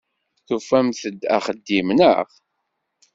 Tufamt-d 0.47 1.21
axeddim, 1.35 1.87
naɣ? 1.97 2.27